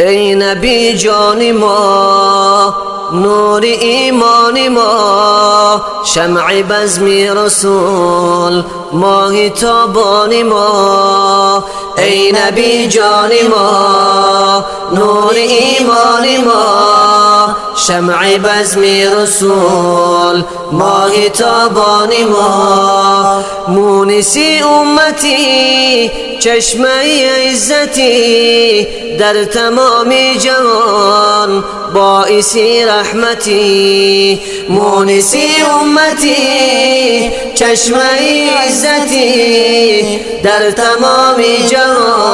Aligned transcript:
ای 0.00 0.34
نبی 0.34 0.98
جان 0.98 1.52
ما 1.52 2.74
نور 3.12 3.62
ایمان 3.62 4.68
ما 4.68 5.82
شمع 6.04 6.62
بزمی 6.62 7.26
رسول 7.26 8.64
ماهی 8.92 9.50
تابان 9.50 10.42
ما. 10.42 11.64
ای 11.98 12.32
نبی 12.32 12.88
جان 12.88 13.30
ما 13.50 14.64
نور 14.92 15.34
ایمان 15.34 16.44
ما. 16.44 17.56
شمع 17.76 18.38
بزمی 18.38 19.04
رسول 19.04 20.44
ماهی 20.72 21.28
تابان 21.28 22.10
ما. 22.24 23.44
مونسی 23.68 24.58
امتی 24.58 26.10
چشمه 26.38 27.26
عزتی 27.30 28.86
در 29.18 29.44
تمام 29.44 30.14
جهان 30.38 31.64
باعثی 31.94 32.84
رحمتی. 32.84 34.40
مونسی 34.68 35.48
امتی 35.80 37.30
چشمه 37.54 38.50
عزتی 38.66 40.20
در 40.42 40.70
تمام 40.70 41.42
جهان 41.68 42.25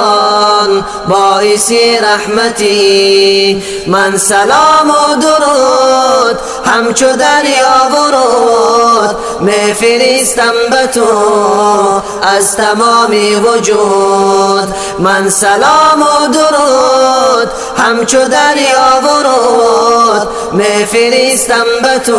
باعثی 1.09 1.98
رحمتی. 1.98 3.62
من 3.87 4.16
سلام 4.16 4.91
و 4.91 5.15
درود 5.20 6.39
همچو 6.65 7.07
دریا 7.07 7.89
ورود 7.91 9.17
میفرستم 9.41 10.53
به 10.70 10.87
تو 10.87 11.06
از 12.23 12.56
تمامی 12.56 13.34
وجود. 13.34 14.75
من 14.98 15.30
سلام 15.30 16.03
و 16.03 16.27
درود 16.33 17.51
همچو 17.77 18.19
دریا 18.19 19.01
ورود 19.03 20.29
میفرستم 20.53 21.64
به 21.83 21.98
تو 21.98 22.19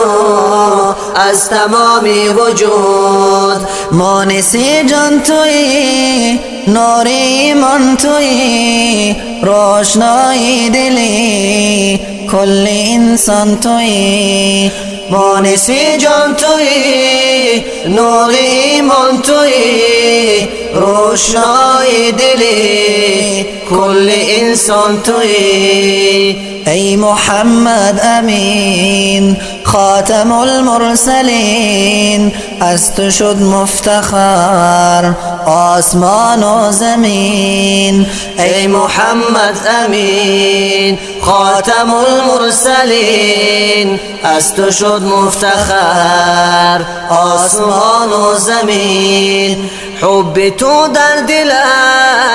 از 1.15 1.49
تمامی 1.49 2.29
وجود. 2.29 3.67
مانسی 3.91 4.85
جان 4.85 5.21
توی 5.23 6.52
نور 6.66 7.06
ایمان 7.06 7.96
توی 7.96 9.16
روشنایی 9.42 10.70
دلی 10.70 12.00
کل 12.32 12.66
انسان 12.68 13.60
توی 13.60 14.70
مانسی 15.10 15.98
جان 15.98 16.34
توی 16.36 17.64
نور 17.88 18.30
ایمان 18.30 19.22
توی 19.22 20.48
روشنای 20.74 22.12
دلی 22.12 23.46
کل 23.70 24.10
انسان 24.12 25.02
توی 25.02 26.36
ای 26.66 26.96
محمد 26.96 28.00
امین 28.04 29.36
خاتم 29.73 30.31
المرسلین 30.31 32.31
از 32.59 33.01
شد 33.01 33.41
مفتخر 33.41 35.13
آسمان 35.45 36.43
و 36.43 36.71
زمین 36.71 38.05
ای 38.37 38.67
محمد 38.67 39.67
امین 39.85 40.99
خاتم 41.21 41.93
المرسلین. 41.93 43.99
از 44.23 44.55
تو 44.55 44.71
شد 44.71 45.01
مفتخر 45.01 46.81
آسمان 47.09 48.09
و 48.09 48.35
زمین. 48.35 49.69
حب 50.01 50.49
تو 50.49 50.87
در 50.87 51.15
دل 51.27 51.51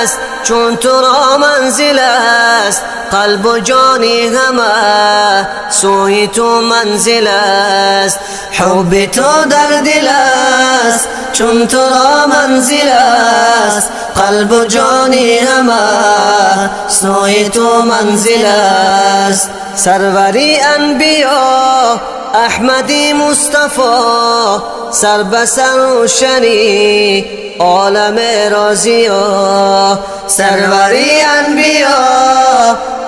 است 0.03 0.19
چون 0.43 0.77
تو 0.77 1.01
را 1.01 1.39
منزل 1.39 1.99
است. 1.99 2.83
قلب 3.11 3.47
و 3.47 3.59
جانی 3.59 4.27
همه 4.27 5.47
سوی 5.71 6.27
تو 6.27 6.61
منزل 6.61 7.27
است. 7.27 8.21
حب 8.53 9.07
تو 9.07 9.45
در 9.51 9.81
دل 9.81 10.09
است 10.09 11.09
چون 11.33 11.67
تو 11.67 11.79
را 11.79 12.27
منزل 12.27 12.89
است. 12.89 13.91
قلب 14.17 14.53
و 14.53 14.65
جانی 14.65 15.39
همه 15.39 16.71
سوی 16.89 17.49
تو 17.49 17.83
منزل 17.83 18.47
است. 18.47 19.51
سروری 19.79 20.57
انبیا 20.61 22.01
احمدی 22.35 23.13
مصطفى 23.13 24.61
سر 24.91 25.23
بسر 25.23 25.77
روشنی 25.77 27.25
عالم 27.59 28.19
رازیا. 28.51 29.99
سروری 30.27 31.21
انبیا 31.21 31.99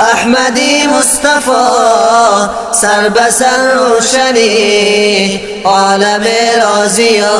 احمدی 0.00 0.86
مصطفى 0.86 1.66
سر 2.72 3.08
بسر 3.08 3.74
روشنی 3.74 5.40
عالم 5.64 6.24
رازیا. 6.62 7.36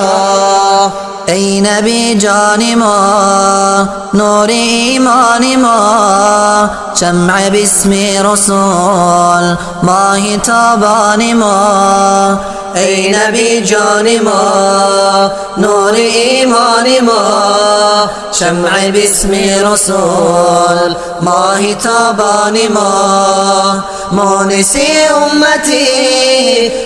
ای 1.31 1.61
نبی 1.61 2.15
جان 2.15 2.75
ما 2.75 3.89
نور 4.15 4.49
ایمان 4.49 5.57
ما 5.57 6.71
شمع 7.01 7.49
بسم 7.49 7.93
رسول 8.25 9.57
ماهی 9.83 10.37
تابان 10.37 11.35
ما. 11.35 12.41
ای 12.75 13.13
نبی 13.13 13.61
جان 13.61 14.21
ما 14.25 15.31
نور 15.57 15.93
ایمان 15.93 17.01
ما 17.03 18.11
شمع 18.33 18.91
بسم 18.91 19.31
رسول 19.73 20.95
ماهی 21.23 21.75
تابان 21.75 22.59
ما. 22.75 23.85
مونسی 24.12 24.87
امتی 25.15 25.87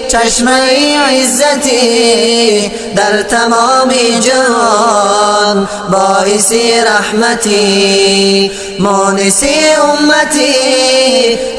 چشمه 0.09 0.99
عزتی 0.99 2.71
در 2.97 3.23
تمام 3.23 3.93
جهان 4.21 5.69
باعثی 5.93 6.73
رحمتی. 6.81 8.51
مونسی 8.79 9.55
امتی 9.83 10.55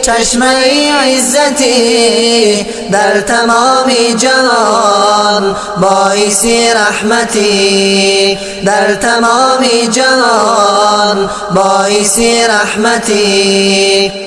چشمه 0.01 0.93
عزتی 0.93 2.65
در 2.91 3.21
تمام 3.21 3.91
جهان 4.17 5.55
باعثی 5.81 6.69
رحمتی. 6.69 8.37
در 8.65 8.95
تمام 8.95 9.65
جهان 9.91 11.29
باعثی 11.55 12.43
رحمتی. 12.43 14.24